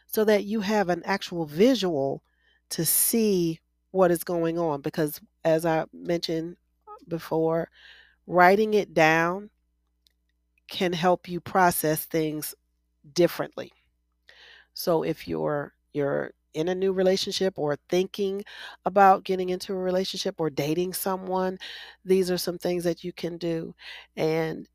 So 0.08 0.24
that 0.24 0.42
you 0.44 0.62
have 0.62 0.88
an 0.88 1.02
actual 1.04 1.46
visual 1.46 2.24
to 2.70 2.84
see 2.84 3.60
what 3.92 4.10
is 4.10 4.24
going 4.24 4.58
on 4.58 4.80
because 4.80 5.20
as 5.44 5.64
I 5.64 5.84
mentioned 5.92 6.56
before, 7.06 7.70
writing 8.26 8.74
it 8.74 8.94
down 8.94 9.48
can 10.66 10.92
help 10.92 11.28
you 11.28 11.38
process 11.38 12.04
things 12.04 12.52
differently. 13.12 13.72
So 14.72 15.04
if 15.04 15.28
you're 15.28 15.72
you're 15.92 16.32
in 16.54 16.68
a 16.68 16.74
new 16.74 16.92
relationship 16.92 17.58
or 17.58 17.76
thinking 17.88 18.44
about 18.84 19.24
getting 19.24 19.50
into 19.50 19.72
a 19.72 19.76
relationship 19.76 20.36
or 20.38 20.50
dating 20.50 20.94
someone, 20.94 21.58
these 22.04 22.30
are 22.30 22.38
some 22.38 22.58
things 22.58 22.84
that 22.84 23.04
you 23.04 23.12
can 23.12 23.36
do. 23.38 23.74
And 24.16 24.68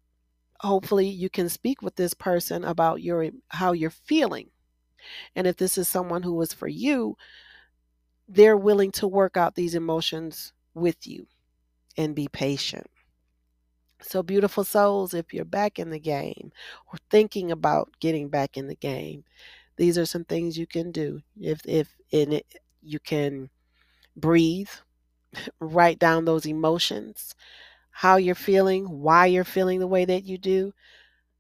hopefully 0.62 1.08
you 1.08 1.30
can 1.30 1.50
speak 1.50 1.82
with 1.82 1.96
this 1.96 2.14
person 2.14 2.66
about 2.66 3.02
your 3.02 3.30
how 3.50 3.72
you're 3.74 3.90
feeling. 3.90 4.50
And 5.36 5.48
if 5.48 5.58
this 5.58 5.78
is 5.78 5.88
someone 5.88 6.24
who 6.24 6.42
is 6.42 6.54
for 6.54 6.68
you, 6.68 7.18
they're 8.28 8.58
willing 8.58 8.92
to 8.92 9.08
work 9.08 9.38
out 9.38 9.56
these 9.56 9.76
emotions 9.76 10.54
with 10.74 11.08
you 11.08 11.28
and 11.98 12.16
be 12.16 12.28
patient. 12.28 12.88
So, 14.02 14.24
beautiful 14.24 14.64
souls, 14.64 15.14
if 15.14 15.34
you're 15.34 15.46
back 15.46 15.78
in 15.78 15.90
the 15.90 16.00
game 16.00 16.52
or 16.88 16.98
thinking 17.10 17.52
about 17.52 17.90
getting 18.00 18.30
back 18.30 18.56
in 18.58 18.68
the 18.68 18.76
game, 18.76 19.26
these 19.80 19.98
are 19.98 20.06
some 20.06 20.26
things 20.26 20.58
you 20.58 20.68
can 20.68 20.92
do. 20.92 21.22
If 21.40 21.62
if 21.66 21.96
in 22.12 22.34
it 22.34 22.46
you 22.82 23.00
can 23.00 23.50
breathe, 24.18 24.70
write 25.62 26.00
down 26.00 26.26
those 26.26 26.46
emotions, 26.46 27.34
how 27.90 28.18
you're 28.18 28.36
feeling, 28.36 28.86
why 28.86 29.28
you're 29.28 29.46
feeling 29.46 29.80
the 29.80 29.88
way 29.88 30.04
that 30.04 30.26
you 30.26 30.38
do. 30.38 30.74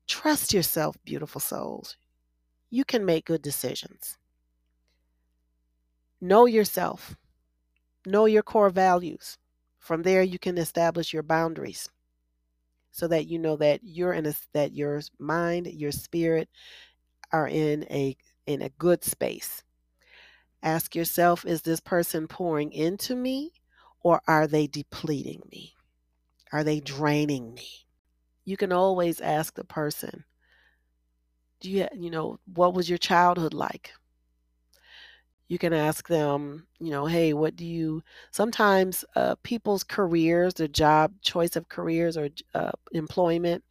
Trust 0.07 0.53
yourself, 0.53 0.95
beautiful 1.03 1.41
souls. 1.41 1.97
You 2.69 2.85
can 2.85 3.05
make 3.05 3.25
good 3.25 3.41
decisions. 3.41 4.17
Know 6.21 6.45
yourself. 6.45 7.17
Know 8.05 8.25
your 8.25 8.43
core 8.43 8.69
values. 8.69 9.37
From 9.79 10.01
there 10.01 10.23
you 10.23 10.39
can 10.39 10.57
establish 10.57 11.11
your 11.11 11.23
boundaries 11.23 11.89
so 12.91 13.05
that 13.09 13.27
you 13.27 13.37
know 13.37 13.57
that 13.57 13.81
you're 13.83 14.13
in 14.13 14.25
a 14.25 14.33
that 14.53 14.73
your 14.73 15.01
mind, 15.19 15.67
your 15.67 15.91
spirit 15.91 16.47
are 17.31 17.47
in 17.47 17.83
a 17.89 18.15
in 18.49 18.63
a 18.63 18.69
good 18.69 19.03
space. 19.03 19.63
Ask 20.63 20.95
yourself 20.95 21.45
is 21.45 21.61
this 21.61 21.79
person 21.79 22.27
pouring 22.27 22.73
into 22.73 23.15
me 23.15 23.53
or 24.01 24.21
are 24.27 24.47
they 24.47 24.65
depleting 24.65 25.43
me? 25.51 25.75
Are 26.51 26.63
they 26.63 26.79
draining 26.79 27.53
me? 27.53 27.85
You 28.45 28.57
can 28.57 28.71
always 28.71 29.21
ask 29.21 29.53
the 29.53 29.63
person, 29.63 30.25
do 31.61 31.69
you 31.69 31.87
you 31.93 32.09
know, 32.09 32.39
what 32.55 32.73
was 32.73 32.89
your 32.89 32.97
childhood 32.97 33.53
like? 33.53 33.93
You 35.47 35.59
can 35.59 35.73
ask 35.73 36.07
them, 36.07 36.65
you 36.79 36.89
know, 36.89 37.05
hey, 37.05 37.33
what 37.33 37.55
do 37.55 37.65
you 37.65 38.01
sometimes 38.31 39.05
uh, 39.15 39.35
people's 39.43 39.83
careers, 39.83 40.55
their 40.55 40.67
job 40.67 41.13
choice 41.21 41.55
of 41.55 41.69
careers 41.69 42.17
or 42.17 42.29
uh, 42.55 42.71
employment 42.93 43.63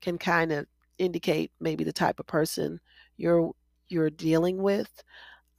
can 0.00 0.16
kind 0.16 0.52
of 0.52 0.66
indicate 0.98 1.52
maybe 1.60 1.84
the 1.84 1.92
type 1.92 2.18
of 2.18 2.26
person 2.26 2.80
you're 3.18 3.52
you're 3.92 4.10
dealing 4.10 4.62
with. 4.62 5.02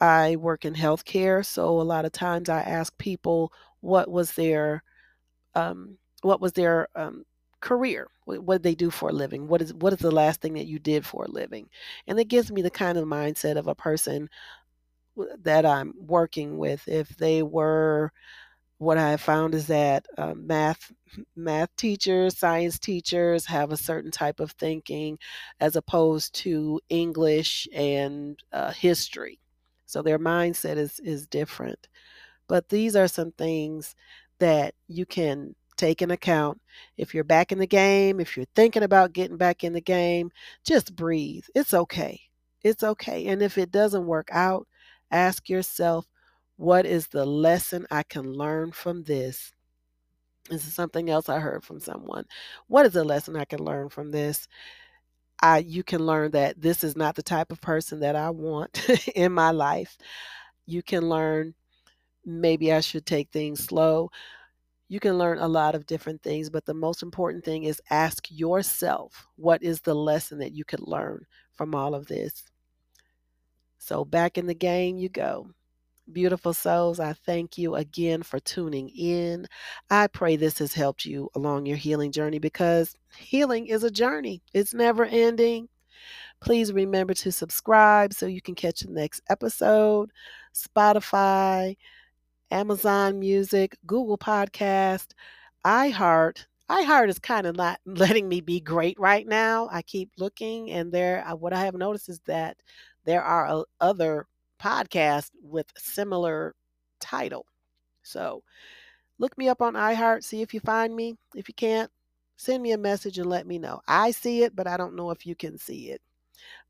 I 0.01 0.35
work 0.37 0.65
in 0.65 0.73
healthcare, 0.75 1.45
so 1.45 1.81
a 1.81 1.83
lot 1.83 2.05
of 2.05 2.11
times 2.11 2.49
I 2.49 2.61
ask 2.61 2.97
people 2.97 3.53
what 3.81 4.09
was 4.11 4.33
their 4.33 4.83
um, 5.55 5.97
what 6.21 6.41
was 6.41 6.53
their 6.53 6.87
um, 6.95 7.25
career 7.61 8.09
what, 8.25 8.43
what 8.43 8.55
did 8.55 8.63
they 8.63 8.75
do 8.75 8.89
for 8.89 9.09
a 9.09 9.13
living? 9.13 9.47
What 9.47 9.61
is 9.61 9.73
what 9.73 9.93
is 9.93 9.99
the 9.99 10.11
last 10.11 10.41
thing 10.41 10.53
that 10.53 10.67
you 10.67 10.79
did 10.79 11.05
for 11.05 11.25
a 11.25 11.31
living? 11.31 11.69
And 12.07 12.19
it 12.19 12.25
gives 12.29 12.51
me 12.51 12.61
the 12.61 12.69
kind 12.69 12.97
of 12.97 13.05
mindset 13.05 13.57
of 13.57 13.67
a 13.67 13.75
person 13.75 14.29
that 15.43 15.65
i'm 15.65 15.93
working 15.99 16.57
with. 16.57 16.87
If 16.87 17.09
they 17.17 17.43
were 17.43 18.11
what 18.83 18.97
I 18.97 19.17
found 19.17 19.55
is 19.55 19.67
that 19.67 20.05
uh, 20.17 20.33
math 20.35 20.91
math 21.35 21.75
teachers, 21.77 22.37
science 22.37 22.79
teachers 22.79 23.45
have 23.45 23.71
a 23.71 23.77
certain 23.77 24.11
type 24.11 24.39
of 24.39 24.51
thinking 24.51 25.19
as 25.59 25.75
opposed 25.75 26.33
to 26.35 26.79
English 26.89 27.67
and 27.73 28.39
uh, 28.51 28.71
history. 28.71 29.39
So 29.85 30.01
their 30.01 30.19
mindset 30.19 30.77
is 30.77 30.99
is 30.99 31.27
different. 31.27 31.87
But 32.47 32.69
these 32.69 32.95
are 32.95 33.07
some 33.07 33.31
things 33.31 33.95
that 34.39 34.75
you 34.87 35.05
can 35.05 35.55
take 35.77 36.01
in 36.01 36.11
account. 36.11 36.61
If 36.97 37.13
you're 37.13 37.23
back 37.23 37.51
in 37.51 37.59
the 37.59 37.67
game, 37.67 38.19
if 38.19 38.35
you're 38.35 38.45
thinking 38.55 38.83
about 38.83 39.13
getting 39.13 39.37
back 39.37 39.63
in 39.63 39.73
the 39.73 39.81
game, 39.81 40.31
just 40.65 40.95
breathe. 40.95 41.45
It's 41.55 41.73
okay. 41.73 42.21
It's 42.63 42.83
okay. 42.83 43.27
And 43.27 43.41
if 43.41 43.57
it 43.57 43.71
doesn't 43.71 44.05
work 44.05 44.29
out, 44.31 44.67
ask 45.11 45.49
yourself 45.49 46.05
what 46.57 46.85
is 46.85 47.07
the 47.07 47.25
lesson 47.25 47.85
I 47.91 48.03
can 48.03 48.33
learn 48.33 48.71
from 48.71 49.03
this? 49.03 49.53
This 50.49 50.67
is 50.67 50.73
something 50.73 51.09
else 51.09 51.29
I 51.29 51.39
heard 51.39 51.63
from 51.63 51.79
someone. 51.79 52.25
What 52.67 52.85
is 52.85 52.93
the 52.93 53.03
lesson 53.03 53.35
I 53.35 53.45
can 53.45 53.59
learn 53.59 53.89
from 53.89 54.11
this? 54.11 54.47
I 55.41 55.59
you 55.59 55.83
can 55.83 56.05
learn 56.05 56.31
that 56.31 56.61
this 56.61 56.83
is 56.83 56.95
not 56.95 57.15
the 57.15 57.23
type 57.23 57.51
of 57.51 57.61
person 57.61 57.99
that 58.01 58.15
I 58.15 58.29
want 58.29 58.87
in 59.15 59.31
my 59.31 59.51
life. 59.51 59.97
You 60.65 60.83
can 60.83 61.09
learn 61.09 61.53
maybe 62.25 62.71
I 62.71 62.81
should 62.81 63.05
take 63.05 63.31
things 63.31 63.63
slow. 63.63 64.11
You 64.89 64.99
can 64.99 65.17
learn 65.17 65.39
a 65.39 65.47
lot 65.47 65.75
of 65.75 65.85
different 65.85 66.21
things, 66.21 66.49
but 66.49 66.65
the 66.65 66.73
most 66.73 67.03
important 67.03 67.43
thing 67.43 67.63
is 67.63 67.81
ask 67.89 68.27
yourself 68.29 69.27
what 69.35 69.63
is 69.63 69.81
the 69.81 69.95
lesson 69.95 70.39
that 70.39 70.53
you 70.53 70.65
could 70.65 70.81
learn 70.81 71.25
from 71.53 71.73
all 71.73 71.95
of 71.95 72.07
this. 72.07 72.43
So 73.79 74.05
back 74.05 74.37
in 74.37 74.45
the 74.45 74.53
game 74.53 74.97
you 74.97 75.09
go. 75.09 75.47
Beautiful 76.11 76.53
souls, 76.53 76.99
I 76.99 77.13
thank 77.13 77.57
you 77.57 77.75
again 77.75 78.23
for 78.23 78.39
tuning 78.39 78.89
in. 78.89 79.47
I 79.89 80.07
pray 80.07 80.35
this 80.35 80.59
has 80.59 80.73
helped 80.73 81.05
you 81.05 81.29
along 81.33 81.65
your 81.65 81.77
healing 81.77 82.11
journey 82.11 82.39
because 82.39 82.95
healing 83.17 83.67
is 83.67 83.83
a 83.83 83.91
journey, 83.91 84.43
it's 84.53 84.73
never 84.73 85.05
ending. 85.05 85.69
Please 86.41 86.73
remember 86.73 87.13
to 87.13 87.31
subscribe 87.31 88.13
so 88.13 88.25
you 88.25 88.41
can 88.41 88.53
catch 88.53 88.81
the 88.81 88.91
next 88.91 89.21
episode. 89.29 90.11
Spotify, 90.53 91.77
Amazon 92.51 93.19
Music, 93.19 93.77
Google 93.85 94.17
Podcast, 94.17 95.11
iHeart, 95.65 96.45
iHeart 96.69 97.09
is 97.09 97.19
kind 97.19 97.47
of 97.47 97.55
not 97.55 97.79
letting 97.85 98.27
me 98.27 98.41
be 98.41 98.59
great 98.59 98.99
right 98.99 99.27
now. 99.27 99.69
I 99.71 99.81
keep 99.81 100.11
looking, 100.17 100.71
and 100.71 100.91
there, 100.91 101.25
uh, 101.25 101.35
what 101.35 101.53
I 101.53 101.63
have 101.65 101.75
noticed 101.75 102.09
is 102.09 102.19
that 102.25 102.57
there 103.05 103.23
are 103.23 103.63
other 103.79 104.27
podcasts 104.63 105.31
with 105.41 105.67
similar 105.77 106.55
title. 106.99 107.45
So 108.03 108.43
look 109.19 109.37
me 109.37 109.49
up 109.49 109.61
on 109.61 109.73
iHeart, 109.73 110.23
see 110.23 110.41
if 110.41 110.53
you 110.53 110.59
find 110.59 110.95
me. 110.95 111.17
If 111.35 111.47
you 111.47 111.53
can't, 111.53 111.91
send 112.37 112.63
me 112.63 112.71
a 112.71 112.77
message 112.77 113.17
and 113.17 113.29
let 113.29 113.45
me 113.45 113.59
know. 113.59 113.81
I 113.87 114.11
see 114.11 114.43
it, 114.43 114.55
but 114.55 114.67
I 114.67 114.77
don't 114.77 114.95
know 114.95 115.11
if 115.11 115.25
you 115.25 115.35
can 115.35 115.57
see 115.57 115.89
it. 115.89 116.01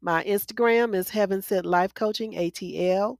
My 0.02 0.24
Instagram 0.24 0.96
is 0.96 1.10
Heaven 1.10 1.42
Sent 1.42 1.66
Life 1.66 1.94
Coaching 1.94 2.34
ATL. 2.34 3.18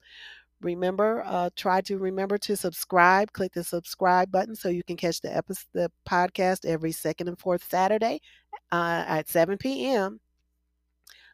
Remember, 0.62 1.24
uh, 1.26 1.50
try 1.56 1.82
to 1.82 1.98
remember 1.98 2.38
to 2.40 2.56
subscribe. 2.56 3.34
Click 3.34 3.54
the 3.54 3.64
subscribe 3.64 4.32
button 4.32 4.56
so 4.56 4.70
you 4.70 4.84
can 4.84 4.96
catch 4.96 5.20
the 5.20 5.36
episode, 5.36 5.66
the 5.74 5.92
podcast 6.08 6.66
every 6.66 6.92
second 6.92 7.28
and 7.28 7.38
fourth 7.38 7.70
Saturday 7.70 8.22
uh, 8.72 9.04
at 9.08 9.28
7 9.28 9.58
p.m. 9.58 10.20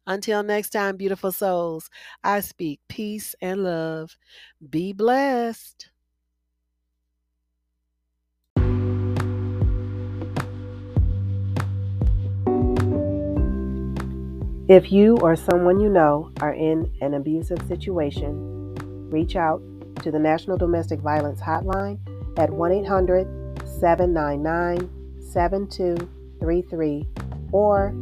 Until 0.10 0.42
next 0.42 0.72
time, 0.72 0.98
beautiful 0.98 1.32
souls, 1.32 1.92
I 2.24 2.40
speak 2.40 2.80
peace 2.90 3.36
and 3.44 3.64
love. 3.64 4.18
Be 4.68 4.92
blessed. 4.92 5.92
If 14.68 14.92
you 14.92 15.18
or 15.18 15.36
someone 15.36 15.80
you 15.80 15.90
know 15.90 16.32
are 16.42 16.54
in 16.54 16.92
an 17.02 17.14
abusive 17.14 17.62
situation, 17.68 18.74
reach 19.12 19.36
out 19.36 19.62
to 20.02 20.10
the 20.10 20.18
National 20.18 20.58
Domestic 20.58 21.02
Violence 21.02 21.40
Hotline 21.40 22.00
at 22.40 22.50
1 22.50 22.72
800 22.72 23.28
799 23.64 24.90
7233 25.22 27.08
or 27.52 27.94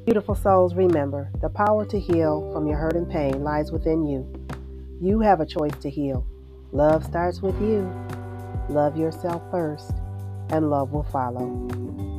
Beautiful 0.05 0.35
souls, 0.35 0.75
remember 0.75 1.31
the 1.40 1.48
power 1.48 1.85
to 1.87 2.01
heal 2.01 2.51
from 2.53 2.66
your 2.66 2.79
hurt 2.79 2.96
and 2.96 3.09
pain 3.09 3.44
lies 3.44 3.70
within 3.70 4.05
you. 4.05 4.29
You 5.01 5.20
have 5.20 5.38
a 5.40 5.46
choice 5.46 5.77
to 5.83 5.90
heal. 5.90 6.27
Love 6.72 7.05
starts 7.05 7.40
with 7.40 7.55
you. 7.61 7.88
Love 8.68 8.96
yourself 8.96 9.42
first, 9.51 9.92
and 10.51 10.70
love 10.70 10.92
will 10.92 11.05
follow. 11.05 12.12